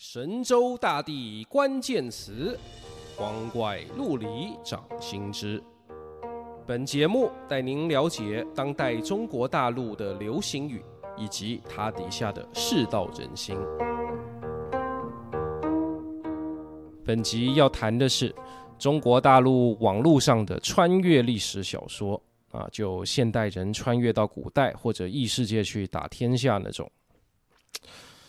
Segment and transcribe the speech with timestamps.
[0.00, 2.56] 神州大地关键词，
[3.16, 5.60] 光怪陆离掌心之。
[6.64, 10.84] 本节目带您了解当代中国大陆的流行语
[11.16, 13.58] 以及它底下的世道人心。
[17.04, 18.32] 本集要谈的是
[18.78, 22.22] 中国大陆网络上的穿越历史小说
[22.52, 26.88] 啊，就现代人穿越到古代或者异世界去打天下那种。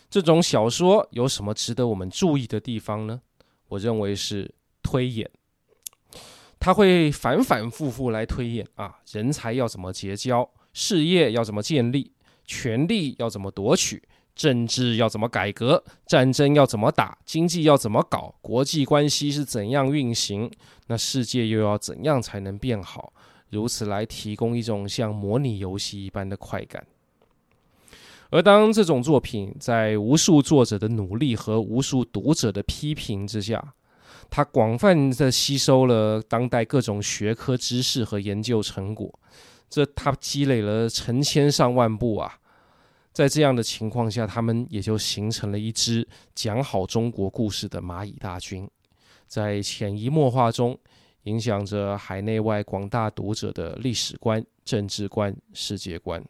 [0.10, 3.22] 这种小说有什么值得我们注意的地方呢？
[3.68, 5.30] 我认为是推演，
[6.60, 12.12] 他会反反复复来推演啊，人才要怎么结交，事业要怎么建立，
[12.44, 14.02] 权力要怎么夺取，
[14.34, 20.50] 政治要怎么改革，战争要怎么打，经济要怎么搞，国际关系是怎样运行，
[20.88, 23.14] 那世界又要怎样才能变好？
[23.50, 26.88] 如此来提供一种像模拟游戏一般的快感。
[28.32, 33.74] 而当这种作品在无数作者的努力和无数读者的批评之下，
[34.30, 39.12] 它广泛的吸收了当代各种学科知识和研究成果，
[39.68, 42.38] 这它积累了成千上万部啊！
[43.12, 48.70] 在这样的情况下，他们也就形成了一支讲好中国故事的蚂蚁大军，
[49.28, 50.78] 在潜移默化中
[51.24, 56.24] 影响着海内外广大读者的历史观、政治观、世界观。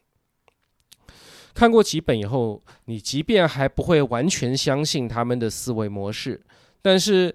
[1.52, 6.40] 看过几本以后，你即便还不会完全相信他们的思维模式，
[6.80, 7.34] 但是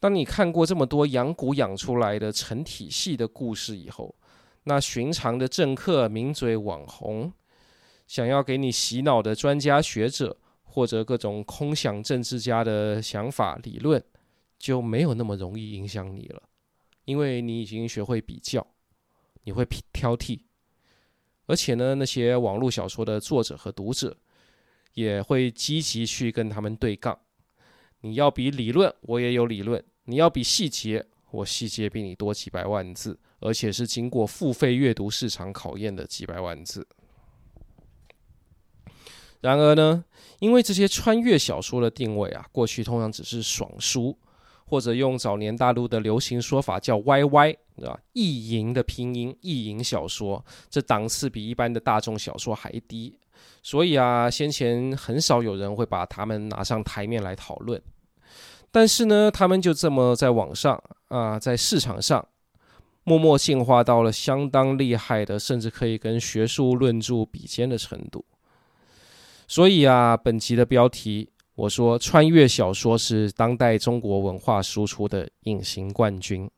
[0.00, 4.14] 当你看过这么多养蛊养出来的成体系的故事以后，
[4.64, 7.32] 那寻常的政客、名嘴、网红，
[8.06, 14.02] 想要给你洗脑的专家学者，或者各种空想政治家的想法理论，
[14.58, 16.42] 就没有那么容易影响你了，
[17.04, 18.66] 因为你已经学会比较，
[19.44, 20.40] 你会挑剔。
[21.46, 24.16] 而且呢，那些网络小说的作者和读者
[24.94, 27.18] 也会积极去跟他们对杠。
[28.00, 36.86] 你要比理论，我也有理论；你要比细节，我细节比你多几百万字，而且是经过付费阅读市场考验的几百万字。
[39.40, 40.04] 然而呢，
[40.38, 44.16] 因为这些穿越小说的定位啊，过去通常只是爽书。
[44.72, 48.00] 或者用早年大陆的流行说法叫 “YY”，对吧？
[48.14, 53.18] 意淫的拼音，意淫小说，这档次比一般的大众小说还低，
[53.62, 57.78] 所以啊，先前很少有人会把他们拿上台面来讨论。
[58.70, 62.26] 但是呢，他们就这么在网上啊，在市场上
[63.04, 68.24] 默默进化到了相当厉害的，甚至可以跟学术论著比肩的程度。
[69.46, 71.28] 所以啊，本集的标题。
[71.54, 76.50] 我说，穿越小说是当代中国文化输出的隐形冠军。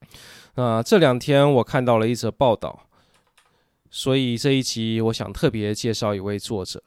[0.56, 2.88] 那这两天我看到了一则报道，
[3.90, 6.82] 所以这一集我想特别介绍一位作者，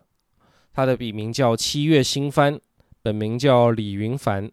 [0.73, 2.59] 他的笔名叫七月新番，
[3.03, 4.49] 本名叫李云帆，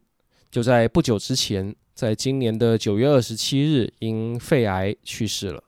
[0.51, 5.65] 就在不久之前，在今年的九月二十七日因肺癌去世了。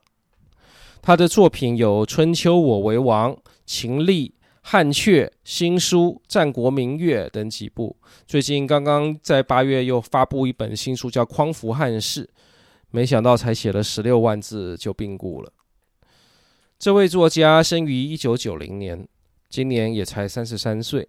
[1.01, 3.33] 他的作品有《春秋我为王》、
[3.65, 4.29] 《秦吏》。
[4.63, 12.25] 汉阙、新书、战国明月等几部，最近刚刚在八月又发布一本新书，叫《匡扶汉室》，
[12.91, 15.53] 没想到才写了十六万字就病故了。
[16.79, 19.09] 这位作家生于一九九零年，
[19.49, 21.09] 今年也才三十三岁。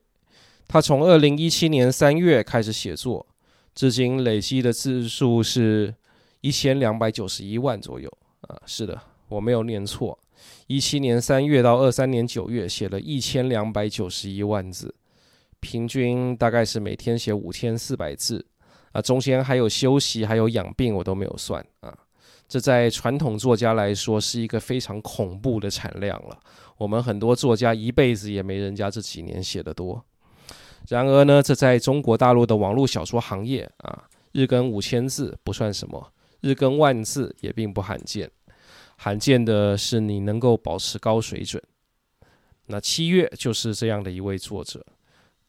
[0.67, 3.27] 他从二零一七年三月开始写作，
[3.75, 5.93] 至今累积的字数是
[6.39, 8.09] 一千两百九十一万左右。
[8.41, 9.01] 啊，是的，
[9.31, 10.19] 我没有念错。
[10.67, 14.93] 一七年三月到二三年九月，写了一千两百九十一万字，
[15.59, 18.45] 平均大概是每天写五千四百字
[18.91, 21.97] 啊，中间还有休息，还有养病，我都没有算啊。
[22.47, 26.37] 这在传统作家来说是一个非常恐怖的产量了。
[26.77, 30.03] 我们很多作家一辈子也没人家这几年写的多。
[30.89, 34.03] 然而呢，这在中国大陆的网络小说行业啊，
[34.33, 36.11] 日更五千字不算什么，
[36.41, 38.29] 日更万字也并不罕见。
[39.03, 41.59] 罕见的是，你能够保持高水准。
[42.67, 44.85] 那七月就是这样的一位作者，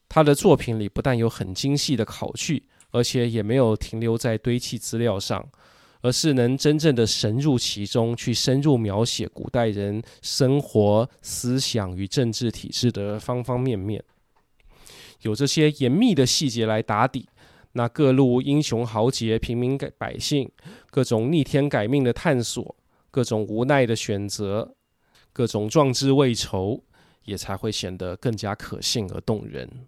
[0.09, 2.63] 他的作品里不但有很精细的考据，
[2.93, 5.47] 而且也没有停留在堆砌资料上，
[6.01, 14.03] 而是能真正的深入其中，去深入描写古代人生活、思想与政治体制的方方面面。
[15.21, 17.29] 有这些严密的细节来打底，
[17.73, 20.51] 那各路英雄豪杰、平民百姓，
[20.91, 22.75] 各种逆天改命的探索。
[23.13, 24.75] 各种无奈的选择，
[25.33, 26.83] 各种壮志未酬，
[27.25, 29.87] 也才会显得更加可信而动人。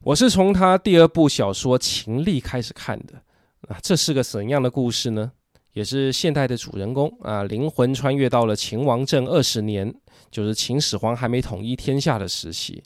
[0.00, 3.22] 我是从他第二部小说《秦吏》开始看的
[3.68, 5.30] 啊，这是个怎样的故事呢？
[5.72, 9.94] 也是现代的主人公啊，灵魂穿越到了秦王政二十年，
[10.30, 12.82] 就是秦始皇还没统一天下的时期。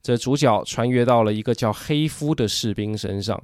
[0.00, 3.42] 这主角穿越到了一个叫黑夫的士兵身上。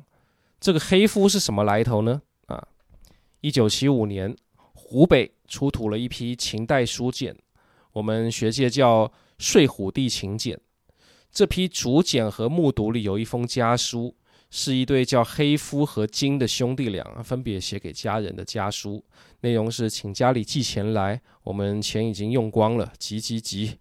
[0.60, 2.22] 这个黑夫是什么来头呢？
[2.46, 2.66] 啊，
[3.40, 4.34] 一九七五年，
[4.94, 7.34] 湖北出土了一批秦代书简，
[7.94, 9.08] 我们学界叫
[9.38, 10.56] 《睡虎地秦简》。
[11.32, 14.14] 这批竹简和木牍里有一封家书，
[14.50, 19.04] 是一对叫黑夫和金的兄弟俩分别写给家人的家书，
[19.40, 23.76] 内容是请家里寄钱来，我们钱已经用光了，急急急。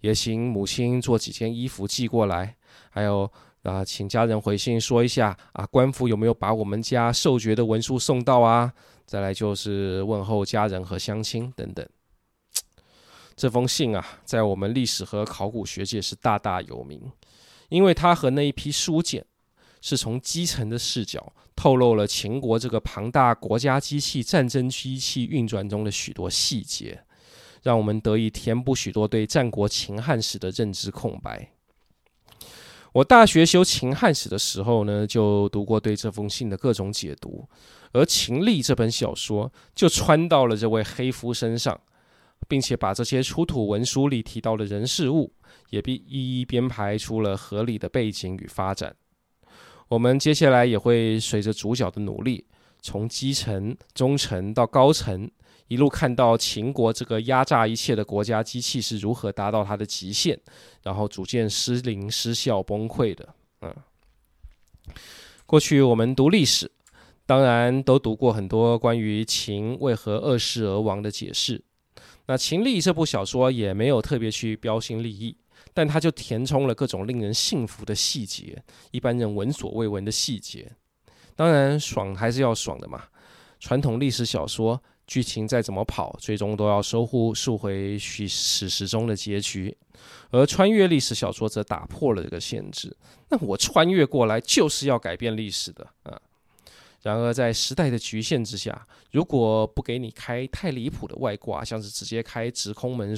[0.00, 2.56] 也请母亲做几件衣服寄过来，
[2.88, 3.30] 还有
[3.64, 8.72] 啊，请家人回信说一下啊，官府有没有把我们家授爵的文书送到啊？
[9.06, 11.86] 再来就是问候家人和乡亲等等。
[13.36, 17.10] 这封信啊，在我们历史和考古学界是大大有名，
[17.68, 19.24] 因为它和那一批书简
[19.80, 27.04] 是从基层的视角透露了秦国这个庞大国家机器、战争机器运转中的许多细节。
[27.62, 31.53] 让我们得以填补许多对战国秦汉史的认知空白。
[32.94, 37.44] 我大学修秦汉史的时候呢，就读过对这封信的各种解读，
[37.90, 41.80] 而《秦历》这本小说就穿到了这位黑夫身上，
[42.46, 45.32] 并且把这些出土文书里提到的人事物，
[45.70, 48.94] 也必一一编排出了合理的背景与发展。
[49.88, 52.46] 我们接下来也会随着主角的努力，
[52.80, 55.28] 从基层、中层到高层。
[55.68, 60.38] 一路看到秦国这个压榨一切的国家机器是如何达到它的极限，
[60.82, 63.34] 然后逐渐失灵、失效、崩溃的。
[63.62, 63.74] 嗯，
[65.46, 66.70] 过去我们读历史，
[67.24, 71.64] 当然都读过很多关于秦为何二世而亡的解释。
[72.26, 75.34] 那《秦历》这部小说也没有特别去标新立异，
[75.72, 80.70] 但它就填充了各种令人信服的细节，一般人闻所未闻的细节。
[81.34, 83.04] 当然，爽还是要爽的嘛。
[83.58, 84.82] 传统历史小说。
[85.06, 89.76] 剧情再怎么跑，最终都要收复溯回史史实中的结局。
[90.30, 92.94] 而穿越历史小说则打破了这个限制。
[93.28, 96.20] 那我穿越过来就是要改变历史的啊！
[97.02, 103.14] 然而在时代的局限之下，如果不给你开太离谱的外挂，像是直接开直空门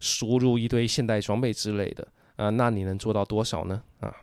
[0.00, 3.82] 输入一堆现代装备之类的啊，那你能做到多少呢？
[4.00, 4.14] 啊！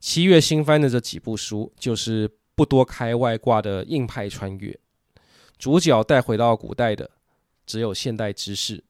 [0.00, 4.78] 七月新番的这几部书，就是不多开外挂的硬派穿越。
[5.58, 7.10] 主角带回到古代的
[7.66, 8.82] 只有现代知识，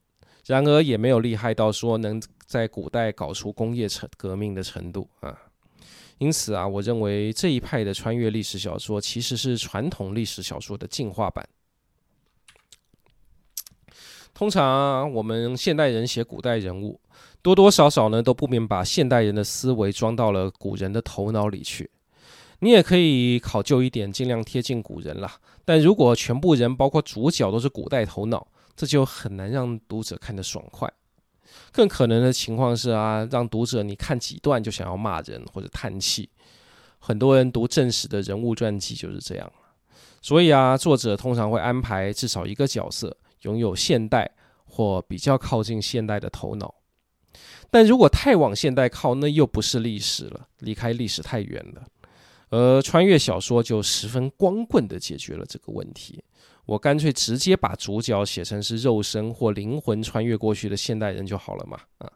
[0.47, 5.37] 然而也没有厉害到说能在古代搞出工业成革命的程度啊。
[6.19, 11.47] 因此啊，我认为这一派的穿越历史小说其实是传统历史小说的进化版。
[14.33, 17.01] 通常，我们现代人写古代人物，
[17.43, 21.91] 多多少少呢都不免把现代人的思维装到了古人的头脑里去。
[22.61, 25.38] 你也可以考究一点，尽量贴近古人啦。
[25.64, 30.91] 但如果全部人，包括主角，都是古代头脑，这就很难让读者看得爽快。
[31.73, 36.29] 更可能的情况是啊，让读者你看几段就想要骂人或者叹气。
[36.99, 39.52] 很多人读正史的人物传记就是这样。
[40.23, 44.31] 所以啊，作者通常会安排至少一个角色拥有现代
[44.64, 46.75] 或比较靠近现代的头脑。
[47.70, 51.82] 但如果太往现代靠，那又不是历史了，离开历史太远了。
[52.51, 56.23] 而穿越小说就十分光棍地解决了这个问题。
[56.65, 61.79] 我干脆直接把主角写成是肉身或灵魂穿越过去的现代人就好了嘛。
[61.99, 62.11] 啊，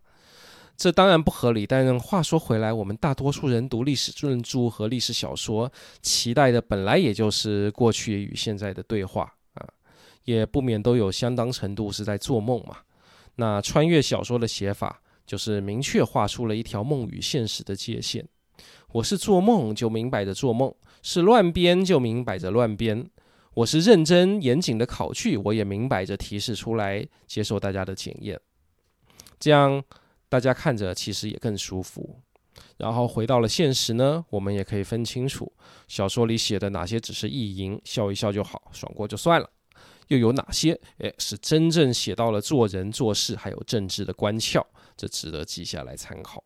[0.77, 1.65] 这当然不合理。
[1.65, 5.71] 但话说回来，我们大多数人读历史论著和历史小说，
[6.03, 9.69] 期待的本来也就是过去与现在的对话啊，
[10.25, 12.79] 也不免都有相当程度是在做梦嘛。
[13.37, 18.27] 那穿越小说的写法，就是明确画出了一条梦与现实的界限。
[18.93, 23.09] 我是做梦就明摆着做梦，是乱编就明摆着乱编。
[23.55, 28.41] 我是认真严谨的考据，我也明摆着提示出来，接受大家的检验。
[29.39, 29.83] 这样
[30.29, 32.21] 大家看着其实也更舒服。
[32.77, 35.51] 然后回到了现实呢，我们也可以分清楚
[35.87, 39.47] 小说里写的哪些只是意淫，笑一笑就好，爽过就算了；
[40.09, 44.65] 又有哪些诶是真正写到了做人做事还有政治的关窍，
[44.97, 46.43] 这值得记下来参考。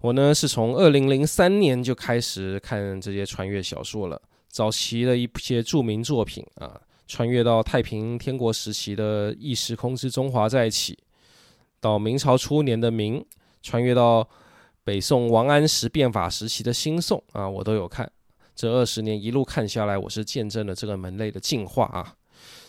[0.00, 10.96] 我呢是从二零零三年就开始看这些穿越小说了，早期的一些著名作品啊，穿越到太平天国时期的异时空之中华再起，
[11.80, 13.24] 到明朝初年的明，
[13.60, 14.28] 穿越到
[14.84, 18.08] 北宋王安石变法时期的新宋啊，我都有看。
[18.54, 22.14] 这二十年一路看下来，我是见证了这个门类的进化啊。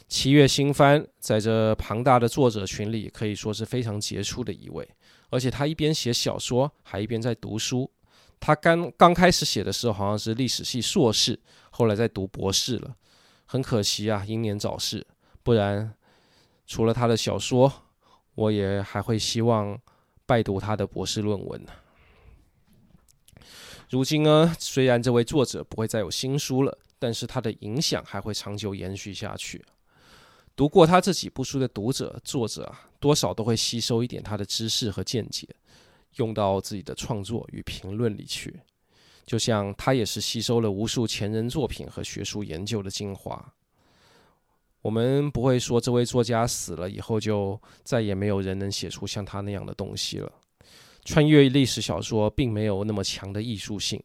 [0.10, 4.90] 七月新番在这庞大的作者群里，可以说是非常杰出的一位。
[5.30, 7.90] 而且他一边写小说，还一边在读书。
[8.40, 11.40] 他刚刚开始写的时候，好像是历史系硕士，
[11.70, 12.96] 后来在读博士了。
[13.46, 15.06] 很可惜啊，英年早逝。
[15.44, 15.94] 不然，
[16.66, 17.72] 除了他的小说，
[18.34, 19.80] 我也还会希望
[20.26, 21.72] 拜读他的博士论文呢。
[23.92, 29.64] 如今呢，虽然这位作者不会再有新书了，但是他的影响还会长久延续下去。
[30.60, 35.48] 读过他这几部书的读者、作者啊，多少都会吸收一点他的知识和见解，
[36.18, 38.60] 用到自己的创作与评论里去。
[39.26, 43.54] 就像他也是吸收了无数前人作品和学术研究的精华。
[44.82, 50.30] 我们不会说这位作家死了以后就再也没有人能写出像他那样的东西了。
[51.06, 54.04] 穿越历史小说并没有那么强的艺术性，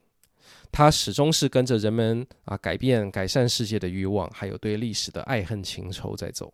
[0.76, 6.52] 它始终是跟着人们啊改变、改善世界的欲望，还有对历史的爱恨情仇在走。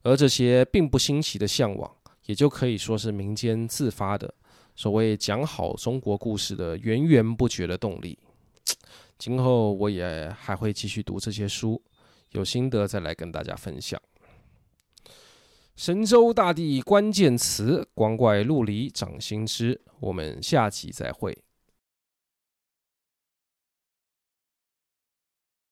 [0.00, 4.32] 而这些并不新奇的向往，也就可以说是民间自发的。
[4.74, 8.18] 所谓讲好中国故事的源源不绝的动力，
[9.18, 11.82] 今后我也还会继续读这些书，
[12.30, 14.00] 有心得再来跟大家分享。
[15.76, 19.78] 神州大地关键词，光怪陆离，掌心之。
[20.00, 21.36] 我们下集再会。